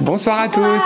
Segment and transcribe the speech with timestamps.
[0.00, 0.82] Bonsoir à tous.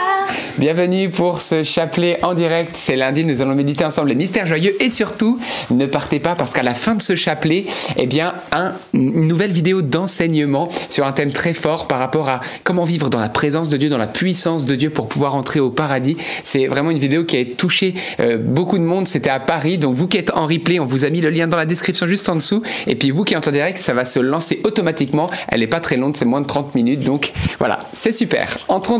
[0.59, 2.73] Bienvenue pour ce chapelet en direct.
[2.75, 5.41] C'est lundi, nous allons méditer ensemble les mystères joyeux et surtout,
[5.71, 7.65] ne partez pas parce qu'à la fin de ce chapelet,
[7.97, 12.41] eh bien, un, une nouvelle vidéo d'enseignement sur un thème très fort par rapport à
[12.63, 15.59] comment vivre dans la présence de Dieu, dans la puissance de Dieu pour pouvoir entrer
[15.59, 16.17] au paradis.
[16.45, 19.09] C'est vraiment une vidéo qui a touché euh, beaucoup de monde.
[19.09, 19.79] C'était à Paris.
[19.79, 22.07] Donc, vous qui êtes en replay, on vous a mis le lien dans la description
[22.07, 22.63] juste en dessous.
[22.87, 25.29] Et puis, vous qui êtes en direct, ça va se lancer automatiquement.
[25.49, 27.01] Elle n'est pas très longue, c'est moins de 30 minutes.
[27.01, 28.59] Donc, voilà, c'est super.
[28.69, 29.00] Entrons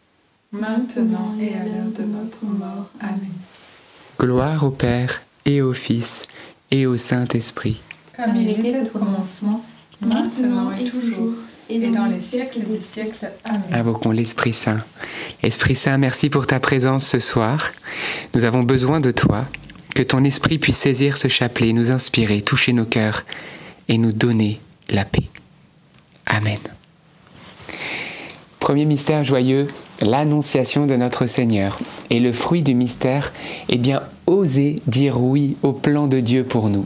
[0.51, 2.89] maintenant et à l'heure de notre mort.
[2.99, 3.31] Amen.
[4.19, 6.27] Gloire au Père et au Fils
[6.69, 7.81] et au Saint-Esprit.
[8.15, 9.63] Comme il était au commencement,
[10.01, 11.33] maintenant et toujours,
[11.69, 13.31] et dans les siècles des siècles.
[13.45, 13.61] Amen.
[13.71, 14.83] Invoquons l'Esprit Saint.
[15.41, 17.71] Esprit Saint, merci pour ta présence ce soir.
[18.33, 19.45] Nous avons besoin de toi.
[19.95, 23.25] Que ton esprit puisse saisir ce chapelet, nous inspirer, toucher nos cœurs
[23.89, 25.29] et nous donner la paix.
[26.25, 26.59] Amen.
[28.59, 29.67] Premier mystère joyeux,
[30.01, 31.79] l'annonciation de notre Seigneur.
[32.09, 33.31] Et le fruit du mystère,
[33.69, 36.85] eh bien, oser dire oui au plan de Dieu pour nous.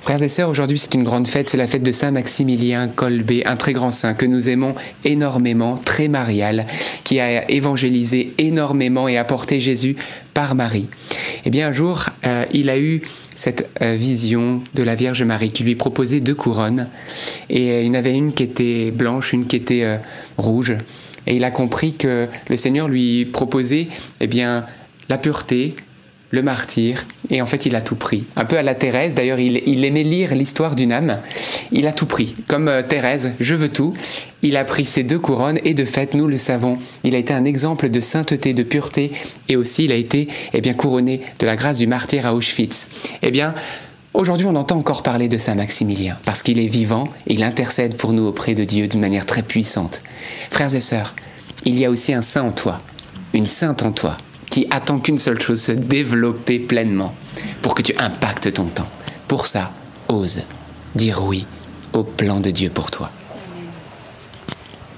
[0.00, 3.32] Frères et sœurs, aujourd'hui c'est une grande fête, c'est la fête de Saint Maximilien Kolbe,
[3.44, 6.66] un très grand saint que nous aimons énormément, très marial,
[7.02, 9.96] qui a évangélisé énormément et apporté Jésus
[10.34, 10.88] par Marie.
[11.44, 13.02] Eh bien un jour, euh, il a eu
[13.34, 16.88] cette euh, vision de la Vierge Marie qui lui proposait deux couronnes,
[17.50, 19.96] et il y en avait une qui était blanche, une qui était euh,
[20.38, 20.76] rouge,
[21.26, 23.88] et il a compris que le Seigneur lui proposait
[24.20, 24.64] eh bien
[25.08, 25.74] la pureté,
[26.30, 28.24] le martyr, et en fait il a tout pris.
[28.34, 31.20] Un peu à la Thérèse, d'ailleurs il, aimait lire l'histoire d'une âme,
[31.70, 32.34] il a tout pris.
[32.48, 33.94] Comme euh, Thérèse, je veux tout,
[34.42, 37.32] il a pris ces deux couronnes, et de fait, nous le savons, il a été
[37.32, 39.12] un exemple de sainteté, de pureté,
[39.48, 42.88] et aussi il a été eh bien, couronné de la grâce du martyr à Auschwitz.
[43.22, 43.54] Eh bien,
[44.16, 47.98] Aujourd'hui, on entend encore parler de Saint Maximilien, parce qu'il est vivant et il intercède
[47.98, 50.00] pour nous auprès de Dieu d'une manière très puissante.
[50.50, 51.14] Frères et sœurs,
[51.66, 52.80] il y a aussi un saint en toi,
[53.34, 54.16] une sainte en toi,
[54.48, 57.14] qui attend qu'une seule chose, se développer pleinement,
[57.60, 58.88] pour que tu impactes ton temps.
[59.28, 59.70] Pour ça,
[60.08, 60.40] ose
[60.94, 61.46] dire oui
[61.92, 63.10] au plan de Dieu pour toi.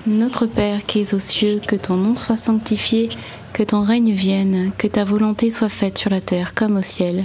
[0.07, 3.09] Notre Père qui es aux cieux, que ton nom soit sanctifié,
[3.53, 7.25] que ton règne vienne, que ta volonté soit faite sur la terre comme au ciel.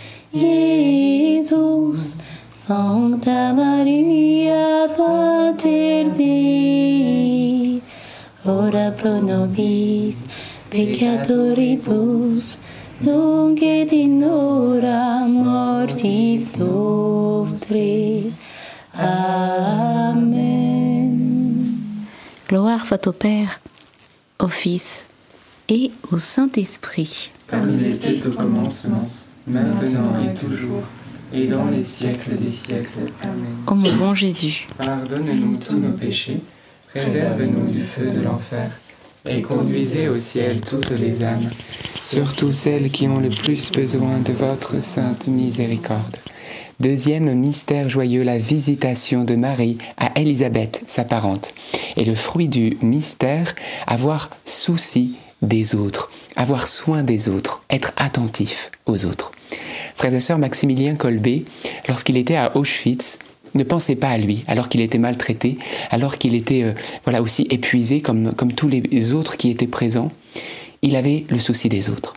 [0.33, 2.15] Iesus.
[2.53, 7.81] Sancta Maria, Pater Dei,
[8.45, 10.15] ora pro nobis
[10.69, 12.57] peccatoribus,
[13.01, 18.31] nunc et in hora mortis nostre.
[18.93, 20.31] Amen.
[22.47, 23.59] Gloire soit au Père,
[24.39, 25.05] au Fils
[25.67, 27.31] et au Saint-Esprit.
[27.47, 29.09] Comme il était au commencement,
[29.47, 30.83] maintenant et toujours,
[31.33, 33.11] et dans les siècles des siècles.
[33.23, 33.35] Amen.
[33.67, 36.41] Ô mon bon Jésus, Pardonne-nous tous nos péchés,
[36.93, 38.71] préserve-nous du feu de l'enfer,
[39.27, 41.49] et conduisez au ciel toutes les âmes,
[41.91, 46.17] surtout celles qui ont le plus besoin de votre sainte miséricorde.
[46.79, 51.53] Deuxième mystère joyeux, la visitation de Marie à Élisabeth, sa parente.
[51.95, 53.53] Et le fruit du mystère,
[53.85, 59.31] avoir souci des autres, avoir soin des autres, être attentif aux autres.
[59.95, 61.43] Frères et sœurs, Maximilien Kolbe,
[61.87, 63.19] lorsqu'il était à Auschwitz,
[63.53, 65.57] ne pensait pas à lui, alors qu'il était maltraité,
[65.89, 70.11] alors qu'il était euh, voilà aussi épuisé comme, comme tous les autres qui étaient présents.
[70.81, 72.15] Il avait le souci des autres.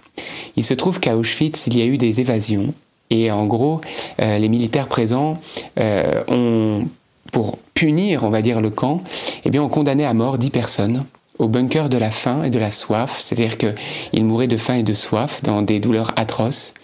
[0.56, 2.72] Il se trouve qu'à Auschwitz, il y a eu des évasions,
[3.10, 3.80] et en gros,
[4.20, 5.40] euh, les militaires présents
[5.78, 6.86] euh, ont,
[7.32, 9.02] pour punir, on va dire, le camp,
[9.44, 11.04] eh bien, ont condamné à mort dix personnes
[11.38, 14.82] au bunker de la faim et de la soif, c'est-à-dire qu'ils mouraient de faim et
[14.82, 16.74] de soif dans des douleurs atroces.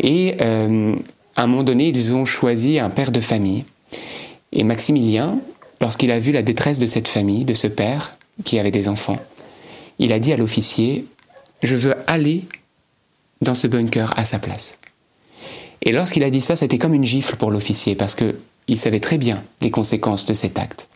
[0.00, 0.96] Et euh,
[1.36, 3.64] à un moment donné, ils ont choisi un père de famille.
[4.52, 5.38] Et Maximilien,
[5.80, 9.18] lorsqu'il a vu la détresse de cette famille, de ce père qui avait des enfants,
[9.98, 11.06] il a dit à l'officier,
[11.62, 12.44] je veux aller
[13.40, 14.78] dans ce bunker à sa place.
[15.82, 19.18] Et lorsqu'il a dit ça, c'était comme une gifle pour l'officier, parce qu'il savait très
[19.18, 20.88] bien les conséquences de cet acte.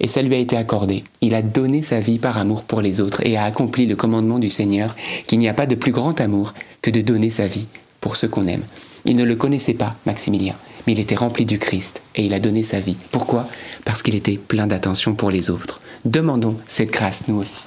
[0.00, 1.04] Et ça lui a été accordé.
[1.20, 4.38] Il a donné sa vie par amour pour les autres et a accompli le commandement
[4.38, 4.94] du Seigneur
[5.26, 7.66] qu'il n'y a pas de plus grand amour que de donner sa vie
[8.00, 8.62] pour ceux qu'on aime.
[9.04, 10.54] Il ne le connaissait pas, Maximilien,
[10.86, 12.96] mais il était rempli du Christ et il a donné sa vie.
[13.10, 13.46] Pourquoi?
[13.84, 15.80] Parce qu'il était plein d'attention pour les autres.
[16.04, 17.64] Demandons cette grâce, nous aussi.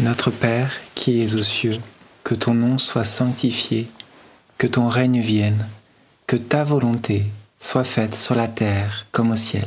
[0.00, 1.78] Notre Père qui es aux cieux,
[2.24, 3.88] que ton nom soit sanctifié,
[4.56, 5.66] que ton règne vienne,
[6.26, 7.24] que ta volonté
[7.58, 9.66] soit faite sur la terre comme au ciel.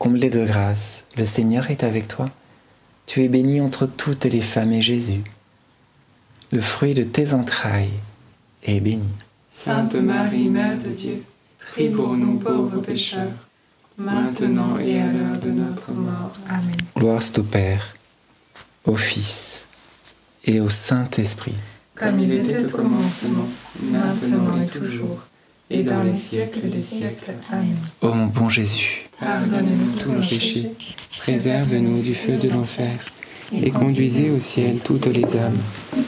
[0.00, 2.30] comblée de grâce, le Seigneur est avec toi.
[3.04, 5.22] Tu es bénie entre toutes les femmes et Jésus,
[6.50, 8.00] le fruit de tes entrailles,
[8.62, 9.04] est béni.
[9.52, 11.22] Sainte Marie, Mère de Dieu,
[11.72, 13.36] prie pour nous pauvres pécheurs,
[13.98, 16.32] maintenant et à l'heure de notre mort.
[16.48, 16.76] Amen.
[16.96, 17.94] Gloire au Père,
[18.86, 19.66] au Fils
[20.46, 21.54] et au Saint-Esprit.
[21.94, 23.48] Comme il était au commencement,
[23.82, 25.18] maintenant et toujours,
[25.68, 27.34] et dans les siècles des siècles.
[27.52, 27.76] Amen.
[28.00, 30.70] Ô mon bon Jésus, Pardonnez-nous tous nos péchés,
[31.18, 32.96] préserve-nous du feu de l'enfer,
[33.52, 35.58] et conduisez au ciel toutes les âmes,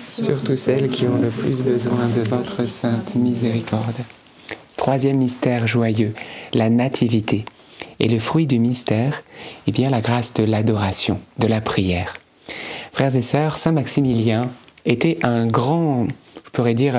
[0.09, 3.99] surtout celles qui ont le plus besoin de votre sainte miséricorde.
[4.77, 6.15] Troisième mystère joyeux,
[6.55, 7.45] la nativité.
[8.01, 9.23] Et le fruit du mystère,
[9.67, 12.15] eh bien la grâce de l'adoration, de la prière.
[12.93, 14.51] Frères et sœurs, Saint Maximilien
[14.87, 16.09] était un grand,
[16.45, 16.97] je pourrais dire,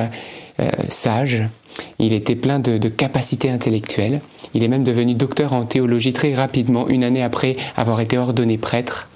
[0.60, 1.43] euh, sage.
[1.98, 4.22] Il était plein de capacités intellectuelles.
[4.53, 8.57] Il est même devenu docteur en théologie très rapidement, une année après avoir été ordonné
[8.57, 9.10] prêtre.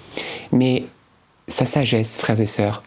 [0.51, 0.85] Mais
[1.47, 2.83] sa sagesse, frères et sœurs,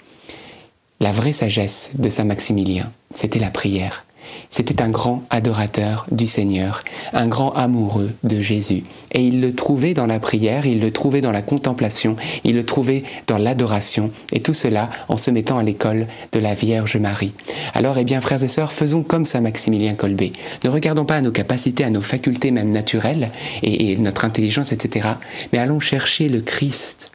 [1.01, 4.05] la vraie sagesse de Saint Maximilien, c'était la prière.
[4.49, 8.85] C'était un grand adorateur du Seigneur, un grand amoureux de Jésus.
[9.13, 12.65] Et il le trouvait dans la prière, il le trouvait dans la contemplation, il le
[12.65, 17.33] trouvait dans l'adoration, et tout cela en se mettant à l'école de la Vierge Marie.
[17.75, 20.31] Alors, eh bien, frères et sœurs, faisons comme Saint Maximilien Kolbe.
[20.65, 23.31] Ne regardons pas à nos capacités, à nos facultés même naturelles,
[23.63, 25.09] et notre intelligence, etc.,
[25.53, 27.11] mais allons chercher le Christ.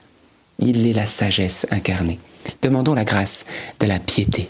[0.59, 2.19] Il est la sagesse incarnée.
[2.61, 3.45] Demandons la grâce
[3.79, 4.49] de la piété.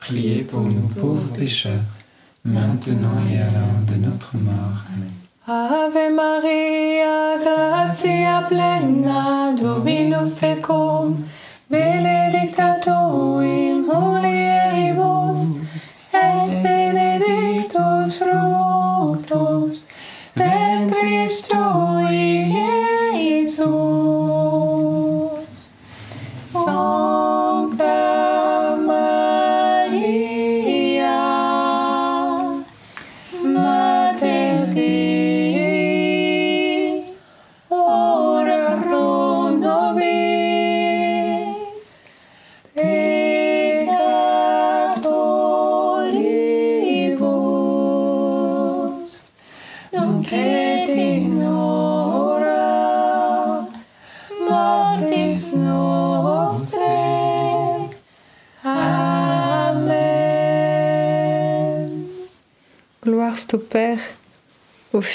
[0.00, 1.84] priez pour nous pauvres pécheurs,
[2.44, 4.84] maintenant et à l'heure de notre mort.
[4.94, 5.12] Amen.
[5.46, 11.24] Ave Maria, gratia plena, Dominus tecum,
[11.68, 12.90] benedicta tu
[13.42, 15.40] in mulieribus,
[16.14, 19.86] et benedictus fructus
[20.36, 21.99] ventris tui,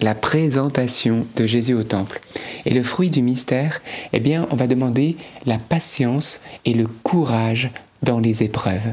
[0.00, 2.20] la présentation de Jésus au temple.
[2.64, 3.80] Et le fruit du mystère,
[4.12, 7.70] eh bien, on va demander la patience et le courage
[8.02, 8.92] dans les épreuves.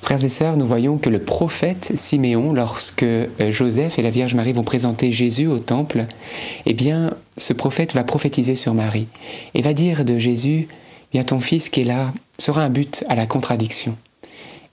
[0.00, 4.34] Frères et sœurs, nous voyons que le prophète Siméon, lorsque euh, Joseph et la Vierge
[4.34, 6.04] Marie vont présenter Jésus au temple,
[6.66, 9.08] eh bien, ce prophète va prophétiser sur Marie
[9.54, 10.68] et va dire de Jésus,
[11.10, 13.96] bien ton fils qui est là sera un but à la contradiction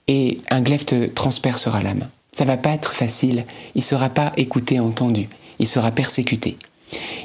[0.06, 2.10] et un glaive te transpercera la main.
[2.32, 6.56] Ça va pas être facile, il sera pas écouté, entendu, il sera persécuté.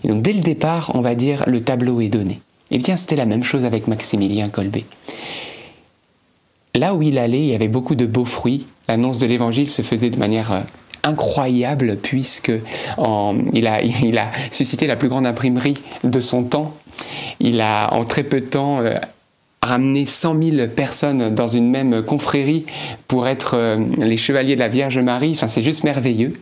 [0.03, 2.41] Et donc dès le départ, on va dire le tableau est donné.
[2.71, 4.77] Et bien c'était la même chose avec Maximilien Kolbe.
[6.75, 8.67] Là où il allait, il y avait beaucoup de beaux fruits.
[8.87, 10.61] L'annonce de l'évangile se faisait de manière euh,
[11.03, 12.51] incroyable puisque
[13.53, 16.75] il, a, il a suscité la plus grande imprimerie de son temps.
[17.39, 18.81] Il a en très peu de temps
[19.61, 22.65] ramené 100 000 personnes dans une même confrérie
[23.07, 25.31] pour être euh, les chevaliers de la Vierge Marie.
[25.31, 26.33] Enfin, c'est juste merveilleux.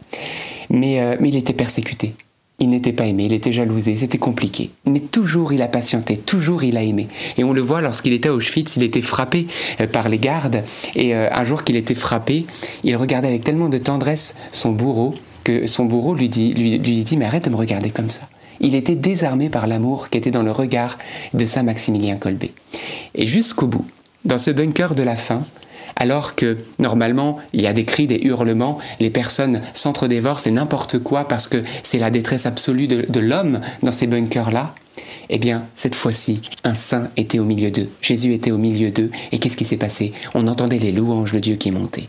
[0.70, 2.14] Mais, euh, mais il était persécuté.
[2.60, 4.72] il n'était pas aimé, il était jalousé, c'était compliqué.
[4.86, 7.08] Mais toujours il a patienté, toujours il a aimé.
[7.38, 9.48] Et on le voit lorsqu'il était à Auschwitz, il était frappé
[9.82, 10.64] euh, par les gardes.
[10.96, 12.46] Et euh, un jour qu'il était frappé,
[12.84, 17.04] il regardait avec tellement de tendresse son bourreau que son bourreau lui dit, lui, lui
[17.04, 18.22] dit Mais arrête de me regarder comme ça.
[18.60, 20.98] Il était désarmé par l'amour qui était dans le regard
[21.34, 22.46] de Saint Maximilien Kolbe.
[23.14, 23.86] Et jusqu'au bout,
[24.24, 25.44] dans ce bunker de la faim,
[25.96, 31.00] alors que normalement il y a des cris, des hurlements, les personnes s'entre-dévorent, c'est n'importe
[31.00, 34.74] quoi parce que c'est la détresse absolue de, de l'homme dans ces bunkers-là.
[35.30, 37.90] Eh bien, cette fois-ci, un saint était au milieu d'eux.
[38.02, 39.10] Jésus était au milieu d'eux.
[39.32, 40.14] Et qu'est-ce qui s'est passé?
[40.34, 42.08] On entendait les louanges de Dieu qui montaient.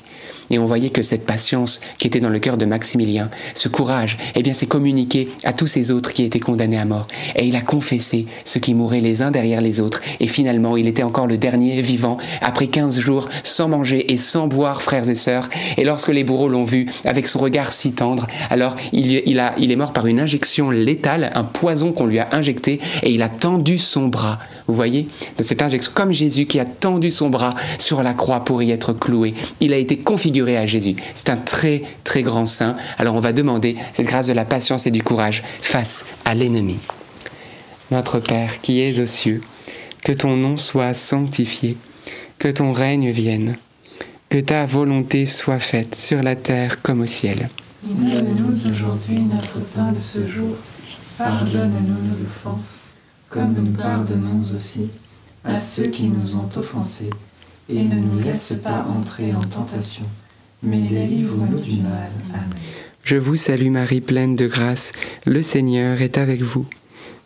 [0.50, 4.16] Et on voyait que cette patience qui était dans le cœur de Maximilien, ce courage,
[4.34, 7.08] eh bien, s'est communiqué à tous ces autres qui étaient condamnés à mort.
[7.34, 10.00] Et il a confessé ceux qui mouraient les uns derrière les autres.
[10.20, 14.46] Et finalement, il était encore le dernier vivant, après 15 jours, sans manger et sans
[14.46, 15.48] boire, frères et sœurs.
[15.76, 19.54] Et lorsque les bourreaux l'ont vu, avec son regard si tendre, alors il, il, a,
[19.58, 23.22] il est mort par une injection létale, un poison qu'on lui a injecté et il
[23.22, 24.40] a tendu son bras.
[24.66, 25.06] Vous voyez,
[25.38, 28.72] de cette injection, comme Jésus qui a tendu son bras sur la croix pour y
[28.72, 29.32] être cloué.
[29.60, 30.96] Il a été configuré à Jésus.
[31.14, 32.74] C'est un très, très grand saint.
[32.98, 36.80] Alors on va demander cette grâce de la patience et du courage face à l'ennemi.
[37.92, 39.40] Notre Père qui es aux cieux,
[40.02, 41.76] que ton nom soit sanctifié,
[42.38, 43.56] que ton règne vienne,
[44.30, 47.50] que ta volonté soit faite sur la terre comme au ciel.
[47.84, 50.56] Donne-nous aujourd'hui notre pain de ce jour.
[51.16, 52.85] Pardonne-nous nos offenses
[53.36, 54.88] comme nous pardonnons aussi
[55.44, 57.10] à ceux qui nous ont offensés,
[57.68, 60.06] et ne nous laisse pas entrer en tentation,
[60.62, 62.10] mais délivre-nous du mal.
[62.32, 62.48] Amen.
[63.02, 64.92] Je vous salue Marie pleine de grâce,
[65.26, 66.64] le Seigneur est avec vous.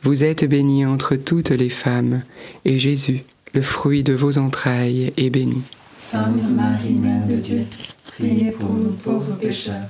[0.03, 2.23] Vous êtes bénie entre toutes les femmes,
[2.65, 3.23] et Jésus,
[3.55, 5.63] le fruit de vos entrailles, est béni.
[5.97, 7.67] Sainte Marie, Mère de Dieu,
[8.07, 9.89] priez pour nous pauvres pécheurs,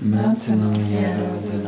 [0.00, 1.66] maintenant et à l'heure de notre mort.
[1.66, 1.67] Amen.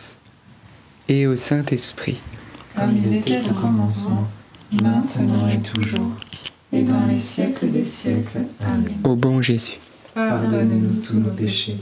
[1.11, 2.21] et au Saint-Esprit.
[2.73, 4.29] Comme il était au commencement,
[4.71, 6.11] maintenant et toujours,
[6.71, 8.45] et dans les siècles des siècles.
[8.61, 8.93] Amen.
[9.03, 9.77] Ô bon Jésus,
[10.13, 11.75] Pardonne-nous tous nos péchés,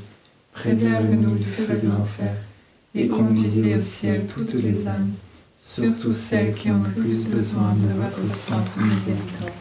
[0.52, 2.34] préserve-nous du feu de l'enfer,
[2.96, 5.12] et conduisez au ciel toutes les âmes,
[5.62, 9.54] surtout celles qui ont le plus besoin de votre sainte miséricorde.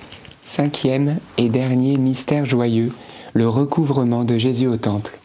[0.45, 2.91] cinquième et dernier mystère joyeux,
[3.35, 5.19] le recouvrement de Jésus au temple.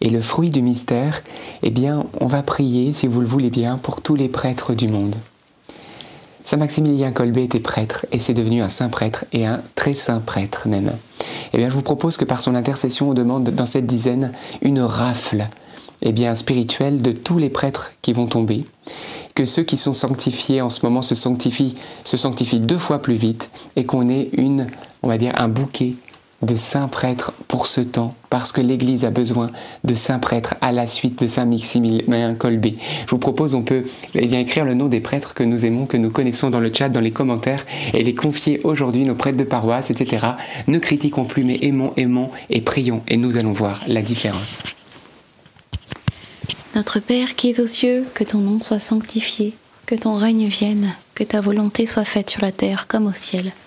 [0.00, 1.22] Et le fruit du mystère,
[1.62, 4.88] eh bien, on va prier, si vous le voulez bien, pour tous les prêtres du
[4.88, 5.16] monde.
[6.44, 10.20] Saint Maximilien Kolbe était prêtre et c'est devenu un saint prêtre et un très saint
[10.20, 10.92] prêtre même.
[11.54, 14.80] Eh bien, je vous propose que par son intercession, on demande dans cette dizaine une
[14.80, 15.48] rafle,
[16.02, 18.66] eh bien, spirituelle de tous les prêtres qui vont tomber,
[19.34, 23.14] que ceux qui sont sanctifiés en ce moment se sanctifient, se sanctifient deux fois plus
[23.14, 24.66] vite et qu'on ait une,
[25.02, 25.94] on va dire, un bouquet
[26.42, 29.50] de saints prêtres pour ce temps, parce que l'Église a besoin
[29.84, 32.76] de saints prêtres à la suite de Saint Maximilien Colbé.
[33.06, 35.86] Je vous propose, on peut eh bien, écrire le nom des prêtres que nous aimons,
[35.86, 39.38] que nous connaissons dans le chat, dans les commentaires, et les confier aujourd'hui, nos prêtres
[39.38, 40.26] de paroisse, etc.
[40.66, 44.62] Ne critiquons plus, mais aimons, aimons et prions, et nous allons voir la différence.
[46.74, 49.54] Notre Père qui es aux cieux, que ton nom soit sanctifié,
[49.86, 53.52] que ton règne vienne, que ta volonté soit faite sur la terre comme au ciel.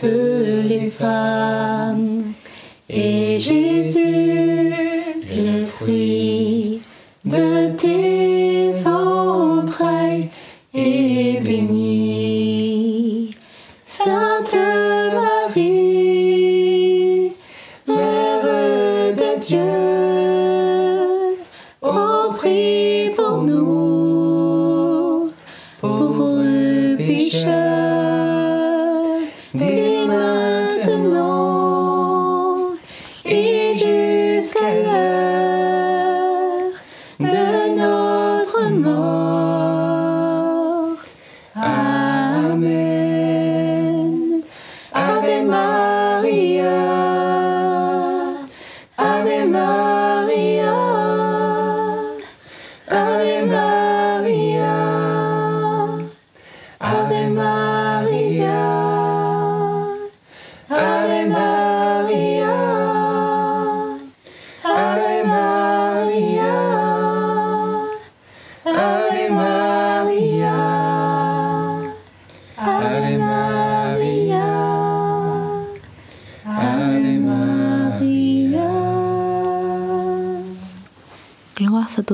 [0.00, 2.32] toutes les femmes.
[2.88, 4.72] Et Jésus,
[5.36, 6.80] le fruit
[7.24, 7.67] de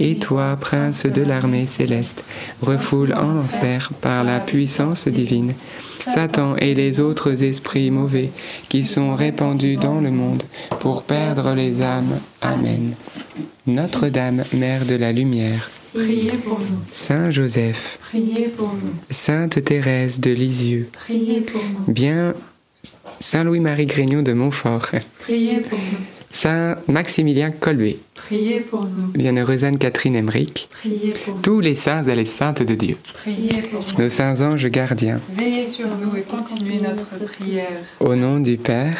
[0.00, 2.24] Et toi, prince de l'armée céleste,
[2.60, 5.54] refoule en enfer par la puissance divine
[6.06, 8.30] Satan et les autres esprits mauvais
[8.68, 10.42] qui sont répandus dans le monde
[10.80, 12.18] pour perdre les âmes.
[12.42, 12.96] Amen.
[13.66, 16.80] Notre-Dame, Mère de la Lumière, Priez pour nous.
[16.90, 18.94] Saint Joseph, Priez pour nous.
[19.10, 21.92] Sainte Thérèse de Lisieux, Priez pour nous.
[21.92, 22.34] bien
[23.20, 25.98] Saint Louis-Marie Grignon de Montfort, Priez pour nous.
[26.38, 29.06] Saint Maximilien Colbé, Priez pour nous.
[29.14, 31.40] Bienheureuse Anne-Catherine Emmerich, Priez pour nous.
[31.42, 34.02] tous les saints et les saintes de Dieu, Priez pour nous.
[34.04, 37.68] nos saints anges gardiens, Veillez sur nous et continuez notre prière.
[38.00, 38.96] au nom du Père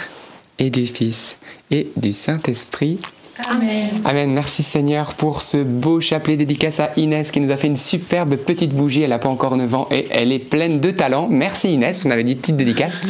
[0.60, 1.36] et du Fils
[1.72, 3.00] et du Saint-Esprit.
[3.48, 4.00] Amen.
[4.04, 4.32] Amen.
[4.32, 8.36] Merci Seigneur pour ce beau chapelet dédicace à Inès qui nous a fait une superbe
[8.36, 9.02] petite bougie.
[9.02, 11.26] Elle n'a pas encore 9 ans et elle est pleine de talent.
[11.28, 12.04] Merci Inès.
[12.06, 13.02] On avait dit petite dédicace.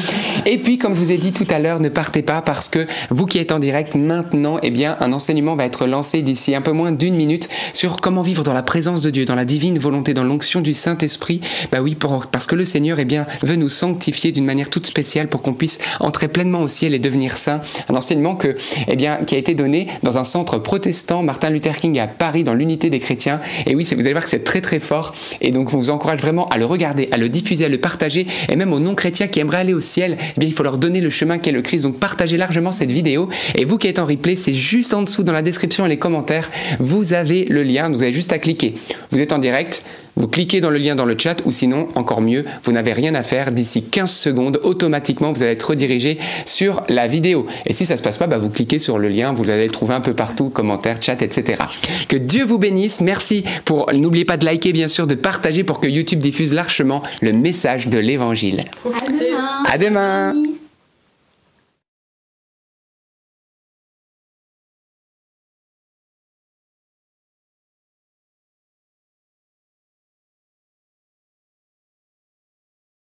[0.47, 2.87] Et puis, comme je vous ai dit tout à l'heure, ne partez pas parce que
[3.11, 6.63] vous qui êtes en direct maintenant, eh bien, un enseignement va être lancé d'ici un
[6.63, 9.79] peu moins d'une minute sur comment vivre dans la présence de Dieu, dans la divine
[9.79, 11.43] volonté, dans l'onction du Saint-Esprit.
[11.71, 11.97] Bah oui,
[12.33, 15.55] parce que le Seigneur, eh bien, veut nous sanctifier d'une manière toute spéciale pour qu'on
[15.55, 17.61] puisse entrer pleinement au ciel et devenir saint.
[17.91, 18.55] Un enseignement que,
[18.89, 22.45] eh bien, qui a été donné dans un centre protestant, Martin Luther King à Paris,
[22.45, 23.41] dans l'unité des chrétiens.
[23.67, 25.15] Et oui, vous allez voir que c'est très très fort.
[25.41, 28.27] Et donc, je vous encourage vraiment à le regarder, à le diffuser, à le partager.
[28.49, 31.01] Et même aux non-chrétiens qui aimeraient aller au ciel, eh bien, il faut leur donner
[31.01, 31.83] le chemin qu'est le Christ.
[31.85, 33.29] Donc, partagez largement cette vidéo.
[33.55, 35.99] Et vous qui êtes en replay, c'est juste en dessous dans la description et les
[35.99, 36.51] commentaires.
[36.81, 37.91] Vous avez le lien.
[37.91, 38.75] Vous avez juste à cliquer.
[39.11, 39.83] Vous êtes en direct.
[40.17, 43.15] Vous cliquez dans le lien dans le chat ou sinon, encore mieux, vous n'avez rien
[43.15, 43.53] à faire.
[43.53, 47.47] D'ici 15 secondes, automatiquement, vous allez être redirigé sur la vidéo.
[47.67, 49.73] Et si ça se passe pas, bah, vous cliquez sur le lien, vous allez le
[49.73, 51.63] trouver un peu partout, commentaires, chat, etc.
[52.09, 53.01] Que Dieu vous bénisse.
[53.01, 57.03] Merci pour, n'oubliez pas de liker, bien sûr, de partager pour que YouTube diffuse largement
[57.21, 58.65] le message de l'évangile.
[58.85, 59.65] à demain.
[59.67, 60.64] À demain!